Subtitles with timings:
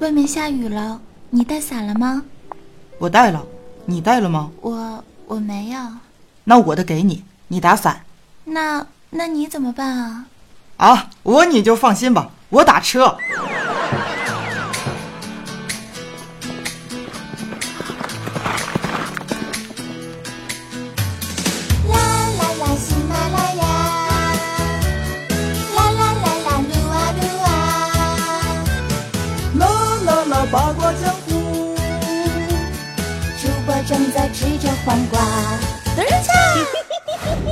[0.00, 2.24] 外面下雨了，你带伞了吗？
[2.98, 3.44] 我带了，
[3.86, 4.50] 你带了吗？
[4.60, 5.78] 我我没有。
[6.44, 8.04] 那我的给你，你打伞。
[8.44, 10.26] 那那你怎么办啊？
[10.76, 13.16] 啊，我你就放心吧，我打车。
[34.12, 35.20] 在吃着黄瓜。
[35.96, 36.32] 嘚儿恰！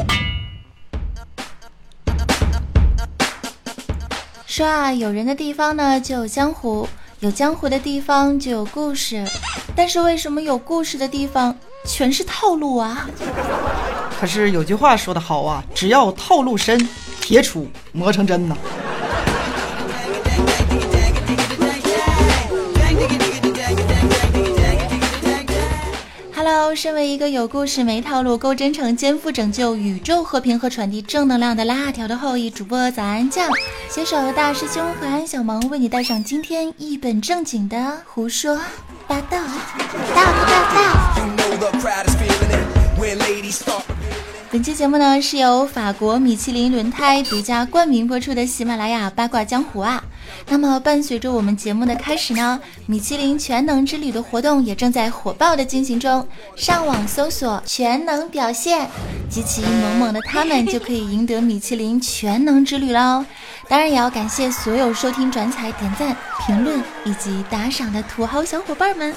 [4.46, 6.86] 说啊，有人的地方呢就有江湖，
[7.20, 9.24] 有江湖的地方就有故事。
[9.74, 13.08] 但是为什么有故事的地方全是套路啊？
[14.20, 16.78] 可是有句话说得好啊，只要套路深，
[17.20, 18.56] 铁杵磨成针呐。
[26.54, 33.48] Hello，身为一个有故事、没套路、够真诚、肩负拯救宇宙和平和传递正能量的辣条的后裔主播早安酱，
[33.88, 38.60] 携手大师兄和安小萌，为你带上今天一本正经的胡说
[39.08, 39.38] 八道。
[40.14, 43.84] 大不大大？You know the crowd is feeling it when ladies start.
[44.50, 50.04] 本期节目呢是由法国米其林轮胎独家冠名播出的喜马拉雅八卦江湖啊。
[50.48, 56.26] 那么伴随着我们节目的开始呢，米其林全能之旅的活动也正在火爆的进行中。
[56.56, 58.88] 上网搜索“全能表现”，
[59.30, 63.24] 集齐萌萌的他们就可以赢得米其林全能之旅喽。
[63.68, 66.14] 当然也要感谢所有收听转采、点赞、
[66.44, 69.14] 评论以及打赏的土豪小伙伴们。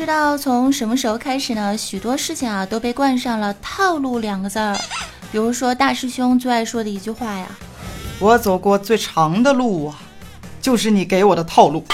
[0.00, 4.74] 知道从什么时候开始呢，许多事情啊都被冠上了“套路”两个字儿。
[5.30, 7.46] 比如说大师兄最爱说的一句话呀，
[8.18, 10.00] 我走过最长的路啊，
[10.58, 11.84] 就是你给我的套路。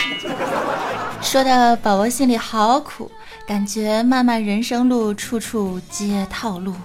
[1.21, 3.11] 说的宝宝心里好苦，
[3.45, 6.77] 感觉漫漫人生路，处处皆套路。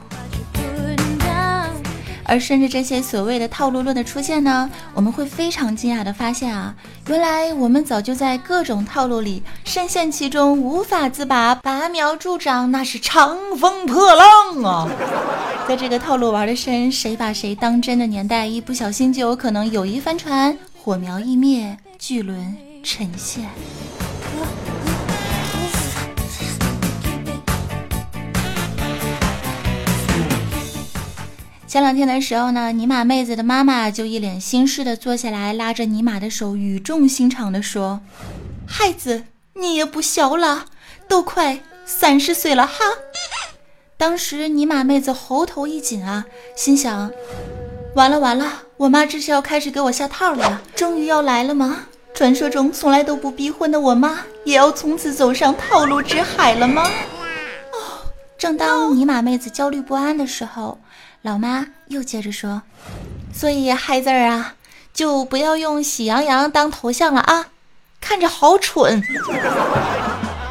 [2.31, 6.73] 而顺着这些所谓的套路论的出现呢，我们会非常惊讶的发现啊，
[7.09, 14.87] 原来我们早就在各种套路里深陷其中，无法自拔，拔苗助长，那是长风破浪啊！
[15.67, 23.43] 在这个套路玩的深，谁把谁当真的年代，一不小心就有可能友谊翻船，火苗一灭，巨轮沉陷。
[31.71, 38.01] 前两天的时候呢，尼玛妹子的妈妈就一脸心事的坐下来，拉着尼玛的手，语重心长的说
[38.67, 39.23] ：“孩子，
[39.53, 40.65] 你也不小了，
[41.07, 42.83] 都快三十岁了哈。”
[43.95, 46.25] 当时尼玛妹子喉头一紧啊，
[46.57, 47.09] 心想：
[47.95, 50.61] 完了完了，我妈这是要开始给我下套了！
[50.75, 51.85] 终于要来了吗？
[52.13, 56.83] 传说中从来都不逼婚的我妈，也要从此走上套路之海了吗？
[57.71, 60.77] 哦，正当尼玛妹子焦虑不安的时候，
[61.23, 62.63] 老妈又接着说
[63.31, 64.55] ：“所以孩子儿啊，
[64.91, 67.45] 就不要用喜羊羊当头像了啊，
[68.01, 68.99] 看着好蠢。”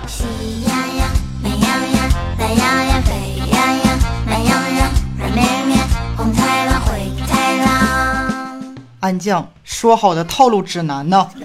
[0.07, 1.09] 喜羊羊、
[1.43, 2.09] 美羊羊、
[2.39, 3.11] 懒羊羊、沸
[3.51, 4.89] 羊羊、慢羊羊、
[5.19, 5.79] 软绵绵、
[6.17, 8.77] 红太狼、灰太狼。
[9.01, 11.29] 安酱说好的套路指南呢？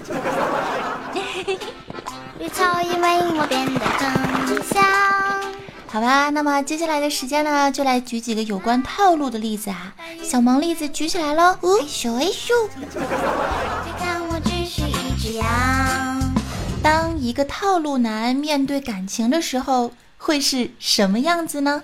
[2.37, 5.24] 绿草因为我变得更香。
[5.95, 9.93] 好吧，那么接下来的时间呢，就来举几个有关套路的例子啊。
[10.21, 12.49] 小萌例子举起来喽，哦，咻哎咻。
[12.91, 16.21] 别看我只是一只羊。
[16.83, 21.81] 当一个套路男面对感情的时候，会是什么样子呢？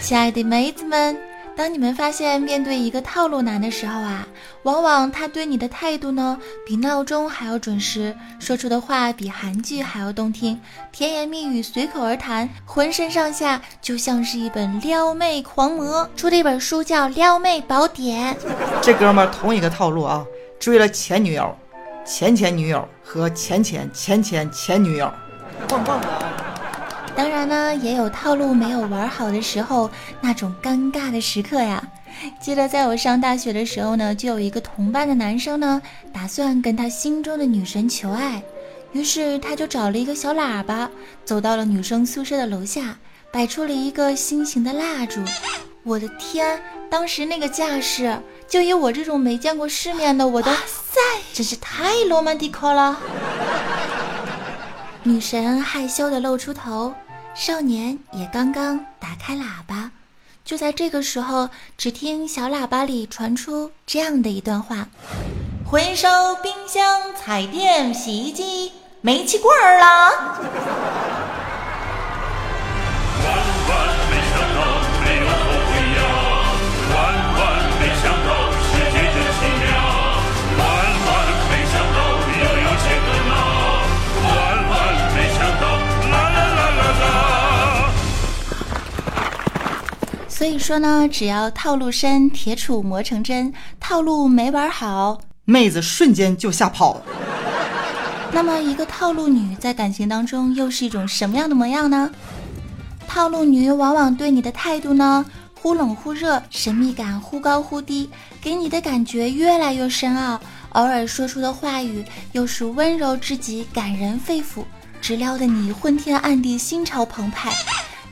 [0.00, 1.18] 亲爱的妹子们，
[1.58, 4.24] 当你们发现面对一个套路男的时候啊，
[4.62, 10.60] 往往他对你的态度呢，比闹钟还要准时，说出的话比韩剧还要动听，
[10.92, 18.32] 甜言蜜语随口而谈，浑身上下就像是一本撩妹狂魔出的一本书，叫《撩妹宝典》。
[18.80, 20.24] 这哥们儿同一个套路啊，
[20.60, 21.52] 追了前女友、
[22.04, 25.12] 前前女友和前前前前前女友，
[25.66, 26.57] 棒棒的啊！
[27.18, 31.82] 当然呢，也有套路没有玩好的时候，那种尴尬的时刻呀。
[32.40, 35.82] 记得在我上大学的时候呢，就有一个同班的男生呢，
[36.12, 38.40] 打算跟他心中的女神求爱，
[38.92, 40.88] 于是他就找了一个小喇叭，
[41.24, 42.96] 走到了女生宿舍的楼下，
[43.32, 45.20] 摆出了一个心形的蜡烛。
[45.82, 48.16] 我的天，当时那个架势，
[48.46, 51.00] 就以我这种没见过世面的，我都塞，
[51.34, 52.96] 真是太罗曼蒂克了。
[55.02, 56.94] 女神害羞的露出头，
[57.38, 59.92] 少年也刚刚打开喇叭。
[60.44, 64.88] 就在这个时候，只听小喇叭里传出这样的一段话
[65.64, 66.08] ：“回收
[66.42, 70.36] 冰箱、彩电、洗衣机，煤气罐儿啦！”
[90.48, 97.02] 以说呢，只要套路深，铁杵磨成针，套路没玩好，妹子瞬间就吓跑了。
[98.32, 102.10] 那么一个套路女在感情当中又是一种什么样的模样呢？
[103.06, 105.24] 套路女往往对你的态度呢，
[105.54, 108.10] 忽冷忽热，神秘感忽高忽低，
[108.40, 110.40] 给你的感觉越来越深奥。
[110.70, 114.64] 偶尔说出的话语又是温柔至极，感人肺腑，
[115.00, 117.52] 直撩得你昏天暗地，心潮澎湃。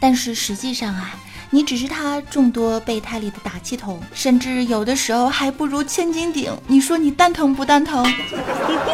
[0.00, 1.14] 但是实际上啊，
[1.56, 6.54] 你只是他众多备胎里的打气筒，甚至有的时候还不如千斤顶。
[6.66, 8.06] 你说你蛋疼不蛋疼？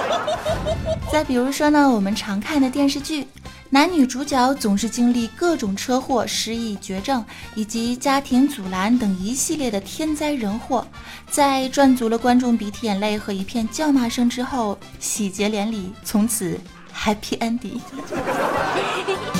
[1.11, 3.27] 再比如说呢，我们常看的电视剧。
[3.69, 7.25] 男女主角总是经历各种车祸、失忆、绝症
[7.57, 10.87] 以及家庭阻拦等一系列的天灾人祸，
[11.29, 16.61] 在赚足了观众鼻涕眼泪和一片叫骂声之后，喜结连理，从此
[16.95, 17.81] happy ending。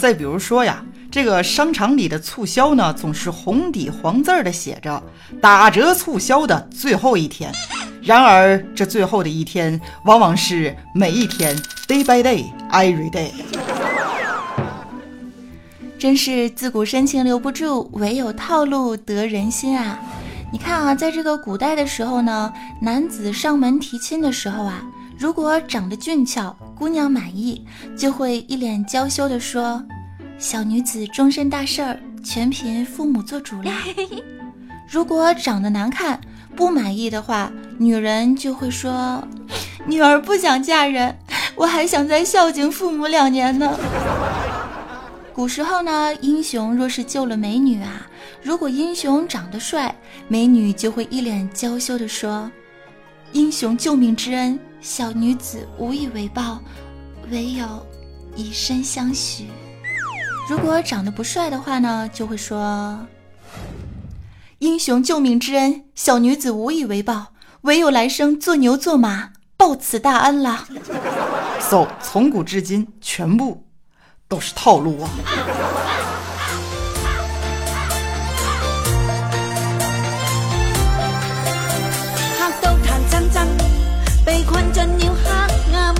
[0.00, 5.02] 再比如说呀，这个商场里的促销呢，总是红底黄字兒的写着
[5.42, 7.52] “打折促销的最后一天”。
[8.02, 11.54] 然而，这最后的一天，往往是每一天
[11.86, 13.30] ，day by day，every day。
[15.98, 19.98] 真是自古深情留不住，唯有套路得人心啊！
[20.50, 22.50] 你看啊，在这个古代的时候呢，
[22.80, 24.82] 男子上门提亲的时候啊，
[25.20, 27.62] 如果长得俊俏，姑娘满意，
[27.94, 29.84] 就会一脸娇羞地说
[30.40, 33.70] ：“小女子终身大事儿，全凭父母做主啦。”
[34.88, 36.18] 如果长得难看，
[36.56, 39.22] 不满意的话，女人就会说
[39.84, 41.14] ：“女儿不想嫁人，
[41.54, 43.78] 我还想再孝敬父母两年呢。”
[45.34, 48.06] 古时候呢，英雄若是救了美女啊，
[48.42, 49.94] 如果英雄长得帅，
[50.28, 52.50] 美女就会一脸娇羞地说
[53.32, 56.58] ：“英雄救命之恩，小女子无以为报，
[57.30, 57.86] 唯有
[58.34, 59.48] 以身相许。”
[60.48, 62.98] 如果长得不帅的话呢，就会说
[64.58, 67.28] ：“英雄救命之恩，小女子无以为报，
[67.62, 70.66] 唯有来生做牛做马报此大恩了。
[71.60, 73.64] So，从古至今，全部
[74.26, 75.10] 都是套路啊！
[84.50, 85.30] 困進了黑
[85.76, 85.94] 暗，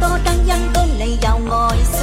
[0.00, 1.94] 多得恩公你有愛心。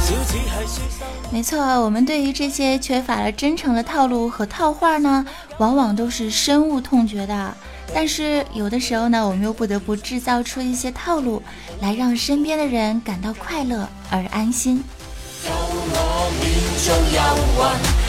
[0.00, 1.06] 小子係書生。
[1.30, 5.26] 沒錯，我們對於這些缺乏了真誠的套路和套話呢，
[5.58, 7.54] 往往都是深惡痛絕的。
[7.94, 11.42] 但是有的時候呢，我們又不得不製造出一些套路，
[11.82, 14.82] 來讓身邊的人感到快樂而安心。
[15.44, 16.50] 有我免
[16.82, 17.18] 遭憂
[17.58, 17.60] 鬱，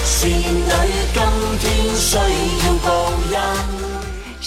[0.05, 0.71] 善女
[1.13, 1.19] 今
[1.59, 2.87] 天需要報
[3.35, 3.86] 恩。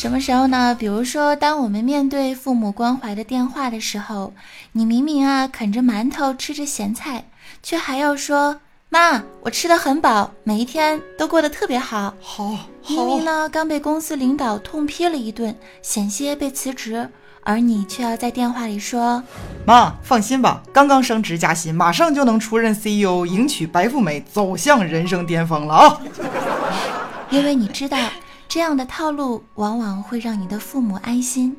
[0.01, 0.75] 什么时候呢？
[0.75, 4.33] 比如说，当我们面对父母关怀的电话的时候，
[4.73, 7.27] 你明明啊啃着馒头吃着咸菜，
[7.63, 12.45] 却还要说：“妈，我吃得很饱，每一天都过得特别好。”好，
[12.89, 17.11] 明明，呢刚被公司领导痛批了一顿，险些被辞职，
[17.43, 19.23] 而你却要在电话里说
[19.69, 26.01] ：“妈，放心吧，刚刚升职加薪，马上就能出任 CEO，迎娶白富美，走向人生巅峰了啊
[27.29, 27.99] ！：“因为你知道，
[28.51, 31.57] 這樣的套路往往会让你的父母安心。”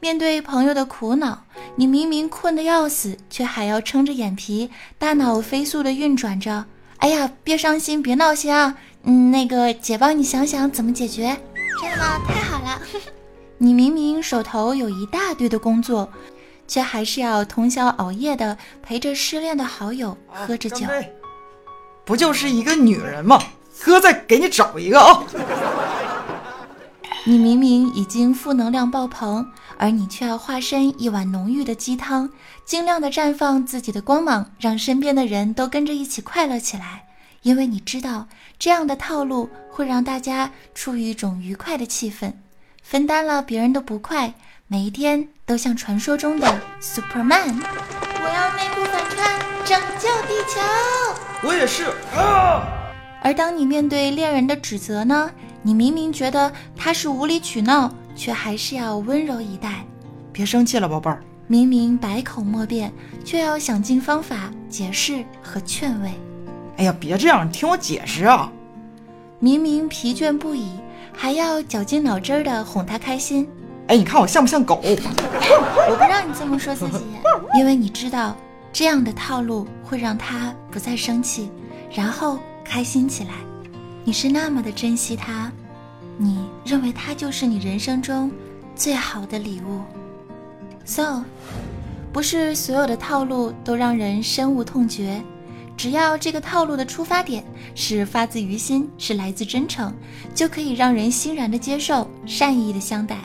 [0.00, 1.44] 面对朋友的苦恼，
[1.76, 6.66] 你明明困得要死，却还要撑着眼皮，大脑飞速的运转着。
[6.98, 8.76] 哎呀，别伤心，别闹心啊！
[9.04, 11.34] 嗯，那个姐帮你想想怎么解决。
[11.80, 12.20] 真的吗？
[12.28, 12.80] 太好了！
[13.56, 16.10] 你明明手头有一大堆的工作，
[16.68, 20.86] 却还是要通宵熬夜的陪着失恋的好友喝着酒
[22.04, 23.42] 不就是一个女人吗？
[23.82, 25.24] 哥再给你找一个啊！
[27.24, 29.46] 你明明已经负能量爆棚，
[29.76, 32.30] 而你却要化身一碗浓郁的鸡汤，
[32.64, 37.04] 尽量的绽放自己的光芒，让身边的人都跟着一起快乐起来。
[37.42, 38.26] 因为你知道，
[38.58, 42.32] 这样的套路会让大家处于一种愉快的气氛，
[42.82, 44.32] 分担了别人的不快，
[44.66, 46.46] 每一天都像传说中的
[46.80, 47.62] Superman。
[48.22, 50.60] 我要内部反串，拯救地球。
[51.42, 51.84] 我也是
[52.16, 52.62] 啊！
[53.22, 55.30] 而当你面对恋人的指责呢，
[55.62, 59.84] 你明明觉得他是无理取闹，却还是要温柔以待；
[60.32, 61.22] 别生气了，宝贝儿。
[61.46, 62.92] 明明百口莫辩，
[63.24, 66.10] 却要想尽方法解释和劝慰；
[66.76, 68.50] 哎呀，别这样，你听我解释啊！
[69.38, 70.68] 明明疲倦不已，
[71.12, 73.48] 还要绞尽脑汁的哄他开心。
[73.88, 74.80] 哎，你看我像不像狗？
[74.82, 77.04] 我不让你这么说自己，
[77.54, 78.36] 因为你知道
[78.72, 81.50] 这样的套路会让他不再生气，
[81.92, 83.30] 然后开心起来。
[84.04, 85.52] 你是那么的珍惜他，
[86.16, 88.30] 你认为他就是你人生中
[88.74, 89.82] 最好的礼物。
[90.84, 91.22] So，
[92.12, 95.22] 不是所有的套路都让人深恶痛绝，
[95.76, 99.94] 只要这个套路的出发点是发自于心，是来自真诚，
[100.34, 103.18] 就可以让人欣然的接受，善意的相待。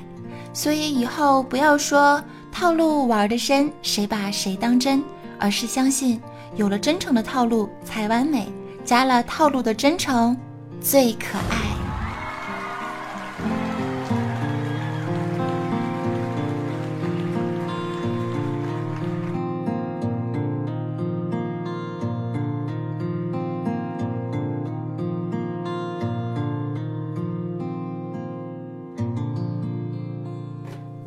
[0.53, 5.01] 所以以后不要说套路玩得深，谁把谁当真，
[5.39, 6.21] 而是相信
[6.55, 8.47] 有了真诚的套路才完美，
[8.83, 10.37] 加了套路的真诚
[10.87, 11.65] 最可爱。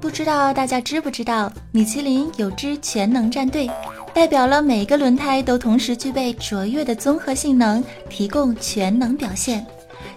[0.00, 3.70] 不知道大家知不知道，米其林有支全能战队，
[4.18, 9.64] 代表了每个轮胎都同时具备卓越的综合性能，提供全能表现。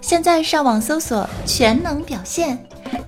[0.01, 2.58] 现在上网搜索“全能表现”，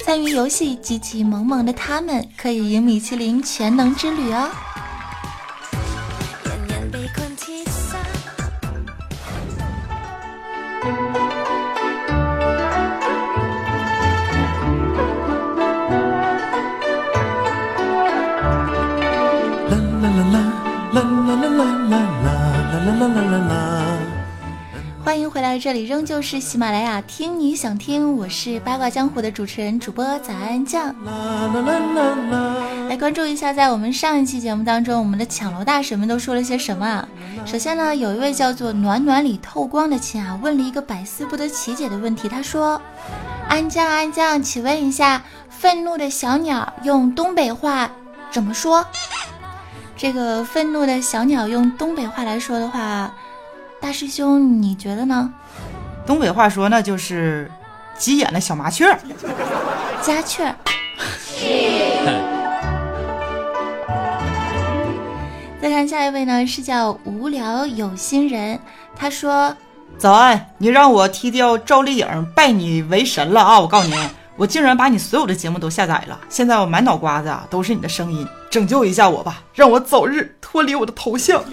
[0.05, 4.47] 参与游戏，激起萌萌的他们，可以赢米其林全能之旅哦。
[20.93, 22.29] 啦啦啦啦啦啦
[22.69, 23.97] 啦啦啦啦啦。
[25.03, 30.93] 欢迎回来，这里仍旧是喜马拉雅，听你想听，我是八卦江湖的主持人主播早安酱。
[32.87, 37.07] 来关注一下，在我们上一期节目当中，我们的抢楼大神们都说了些什么啊？
[37.43, 42.79] 首先呢，有一位叫做暖暖里透光的亲啊，问了一个百思不得其解的问题，他说
[43.49, 47.89] ：“安酱安酱，请问一下，愤怒的小鸟用东北话
[48.29, 48.85] 怎么说？”
[49.95, 53.13] 这个愤怒的小鸟用东北话来说的话，
[53.79, 55.33] 大师兄你觉得呢？
[56.05, 57.49] 东北话说那就是
[57.97, 58.99] 急眼的小麻雀儿。
[60.01, 60.55] 家雀儿。
[65.61, 68.59] 再看下一位呢，是叫无聊有心人，
[68.97, 69.55] 他说
[69.97, 73.61] 早安，你让我踢掉赵丽颖，拜你为神了啊！
[73.61, 73.95] 我告诉你，
[74.35, 81.43] 我竟然把你所有的节目都下载了，现在我满脑瓜子啊都是你的声音，拯救一下我吧，让我早日脱离我的头像。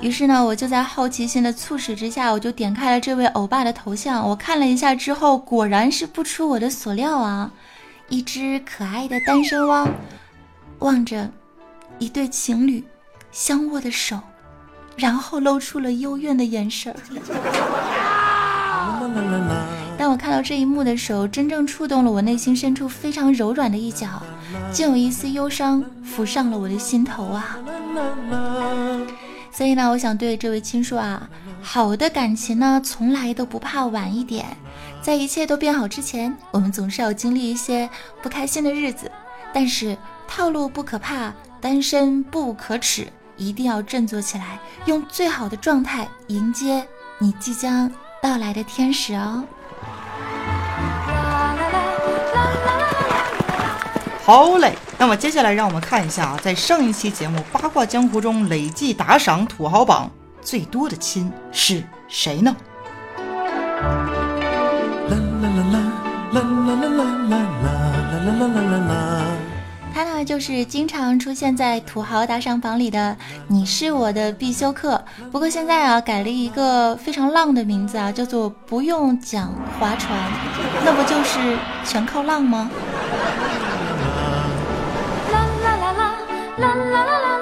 [0.00, 4.28] 于是呢，我就在好奇心的促使之下，我就点开了这位欧巴的头像。
[4.28, 7.50] 我看了一下之后，果然是不出我的所料啊！
[8.08, 9.88] 一只可爱的单身汪，
[10.80, 11.30] 望着
[11.98, 12.84] 一对情侣
[13.30, 14.18] 相握的手，
[14.96, 16.98] 然后露出了幽怨的眼神儿。
[19.98, 24.22] 当我看到这一幕的时候，真正触动了我内心深处非常柔软的一角，
[24.72, 27.58] 竟有一丝忧伤浮上了我的心头啊！
[29.52, 31.28] 所以呢，我想对这位亲说啊，
[31.60, 34.46] 好的感情呢，从来都不怕晚一点。
[35.02, 37.88] 在一切都变好之前，我们总是要经历一些
[38.22, 39.10] 不开心的日子。
[39.52, 46.82] 但是套路不可怕，单身不可耻，一定要振作起来，用最好的状态迎接
[47.18, 47.92] 你即将
[48.22, 49.42] 到来的天使哦。
[54.24, 60.08] 好嘞，那么接下来让我们看一下啊，在上一期节目八卦江湖中累计打赏土豪榜
[60.40, 62.54] 最多的亲是谁呢？
[63.18, 65.64] 啦啦啦
[66.30, 66.40] 啦啦
[66.80, 66.91] 啦啦。
[70.24, 73.16] 就是经常出现在土豪打赏榜里的
[73.48, 75.02] “你是我的必修课”。
[75.32, 80.16] 不过现在啊，改了一个非常浪的名字啊，叫做“不用讲划船”，
[80.84, 82.70] 那不就是全靠浪吗？
[85.32, 86.14] 啦啦啦啦
[86.58, 87.40] 啦啦啦啦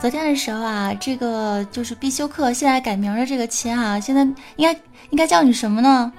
[0.00, 4.22] 昨天的时候啊，这个就是必修课，现在改名的这个亲啊，现在
[4.56, 4.72] 应该
[5.10, 6.12] 应该叫你什么呢？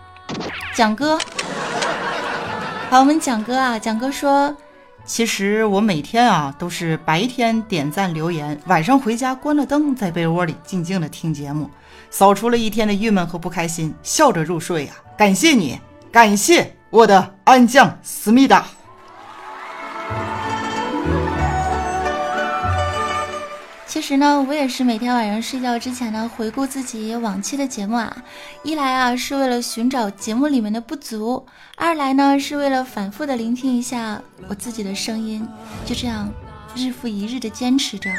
[0.75, 1.17] 蒋哥。
[2.89, 4.55] 好，我们蒋哥啊，蒋哥说。
[5.09, 11.67] 其实我每天啊都是白天点赞留言，晚上回家关了灯，在被窝里静静的听节目，
[12.11, 15.79] 扫除了一天的郁闷和不开心，笑着入睡呀、感谢你，
[16.11, 18.67] 感谢我的安酱思密达。
[23.89, 28.15] 其实呢，我也是每天晚上睡觉之前呢，回顾自己往期的节目啊。
[28.61, 31.43] 一来啊，是为了寻找节目里面的不足；
[31.75, 35.43] 二来呢，是为了反复的聆听一下我自己的声音。
[35.87, 36.29] 就这样，
[36.75, 38.11] 日复一日的坚持着，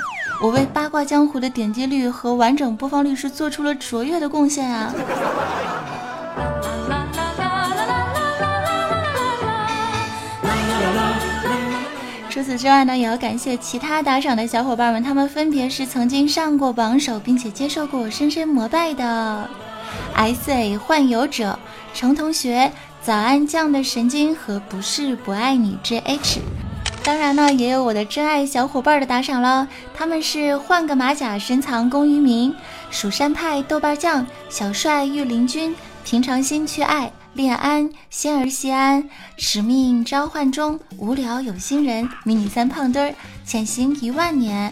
[0.43, 4.93] 我为八卦江湖的点击率和完整播放率是做出了卓越的贡献啊！
[12.41, 19.47] 除此之外呢，也要感谢其他打赏的小伙伴们，他们分别是曾经上过榜首，并且接受过我深深膜拜的
[20.15, 21.59] S A 幻游者、
[21.93, 26.41] 程同学、早安酱的神经和不是不爱你 J H。
[27.05, 32.55] 当然呢，也有我的真爱小伙伴的打赏了，他们是换个马甲深藏功于名、
[32.91, 37.13] 蜀山派豆瓣酱、小帅御林军、平常心去爱。
[37.33, 44.71] 恋安，仙儿西安，使命召唤中，无聊有心人，迷你三胖墩儿，潜行一万年，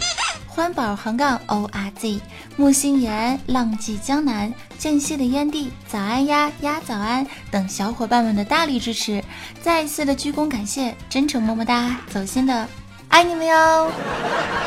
[0.49, 2.21] 欢宝横杠 O R Z，
[2.57, 9.23] 木心言，浪迹江南，间隙的烟蒂，早安呀呀早安等小伙伴们的大力支持，
[9.63, 12.69] 再一次的鞠躬感谢，真诚么么哒，走心的
[13.09, 13.93] 爱你们哟，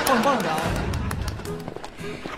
[0.07, 0.80] 棒棒的。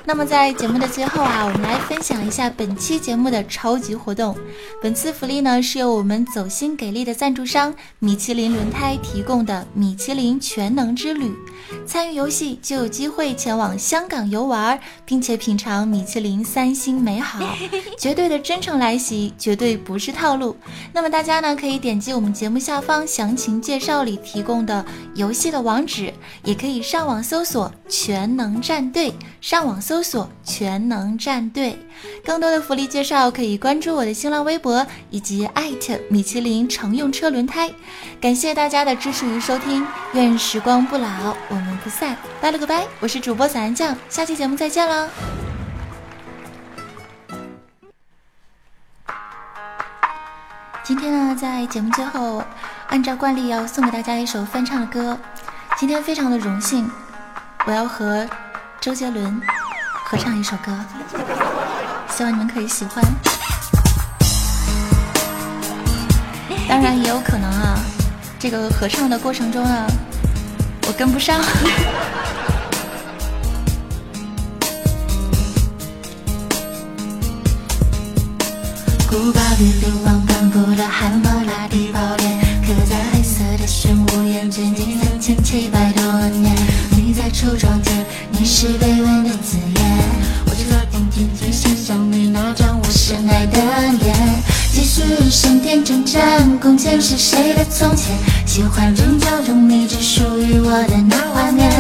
[0.06, 4.36] 那么在节目的最后啊，我们来分享一下本期节目的超级活动。
[4.82, 11.34] 本次福利呢是由我们走心给力的赞助商米其林轮胎提供的米其林全能之旅。
[11.88, 17.40] 参与游戏就有机会前往香港游玩，并且品尝米其林三星美好，
[17.98, 20.56] 绝对的真诚来袭，绝对不是套路。
[20.92, 31.78] 那么大家呢可以点击我们节目下方详情介绍里提供的游戏的网址，也可以上网搜索“全能战队”，上网搜搜索“全能战队”。
[32.26, 37.72] 更多的福利介绍可以关注我的新浪微博以及艾特米其林乘用车轮胎。
[38.20, 42.88] 感谢大家的支持与收听，愿时光不老，我们不散，拜了个拜！
[43.02, 45.08] 我是主播散安酱，下期节目再见喽。
[50.84, 52.44] 今天呢，在节目最后，
[52.88, 55.16] 按照惯例要送给大家一首翻唱的歌。
[55.78, 56.90] 今天非常的荣幸，
[57.68, 58.28] 我要和
[58.82, 59.40] 周杰伦
[60.14, 60.72] 合唱一首歌，
[62.16, 63.04] 希望你们可以喜欢。
[66.70, 67.80] 当然也有可能啊，
[68.38, 69.88] 这个合唱的过程中呢，
[70.88, 71.42] 我跟不上。
[79.10, 86.56] 古巴比流亡斑驳的汉谟拉比宝典，刻在黑色的玄武岩，卷进三千七百多年。
[86.92, 88.93] 你在橱窗前，你是卑
[95.34, 98.16] 继续神殿征战，弓箭是谁的从前？
[98.46, 101.72] 喜欢征角中你只属于我的那画面。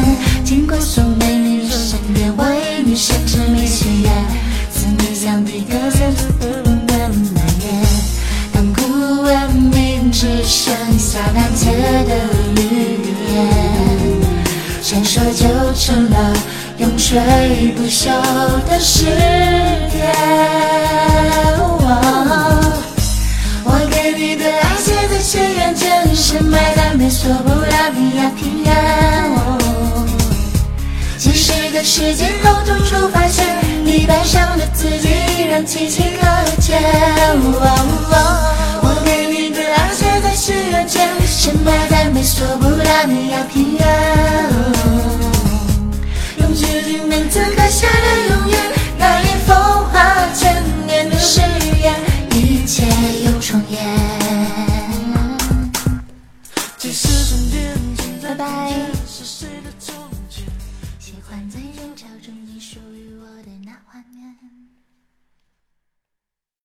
[0.43, 4.11] 经过送美女的身边，我与你甚至没许愿。
[4.71, 6.63] 思念像第个人的
[6.97, 7.11] 蔓
[7.61, 7.85] 延，
[8.51, 11.69] 当古文明只剩下难解
[12.07, 12.15] 的
[12.59, 13.37] 语言，
[14.81, 15.45] 传说就
[15.79, 16.35] 成了
[16.79, 17.21] 永垂
[17.77, 18.09] 不朽
[18.67, 19.05] 的诗
[19.91, 20.11] 篇。
[27.03, 28.73] 美索不达米亚平原，
[31.17, 33.45] 几十个世纪后，独处发现
[33.83, 36.81] 地板上的字迹依然清晰可见。
[38.81, 43.85] 我给你的爱写在十月前，深埋在美索不达米亚平原，
[46.37, 48.57] 用楔形文字刻下了永远。
[48.97, 49.53] 那年风
[49.91, 51.41] 化千年的誓
[51.81, 51.93] 言，
[52.31, 52.85] 一切
[53.25, 54.22] 又重演。